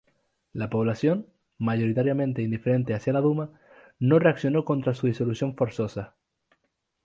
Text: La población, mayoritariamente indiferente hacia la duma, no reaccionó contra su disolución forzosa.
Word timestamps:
La 0.51 0.71
población, 0.71 1.27
mayoritariamente 1.59 2.41
indiferente 2.41 2.95
hacia 2.95 3.13
la 3.13 3.21
duma, 3.21 3.51
no 3.99 4.17
reaccionó 4.17 4.65
contra 4.65 4.95
su 4.95 5.05
disolución 5.05 5.55
forzosa. 5.55 6.15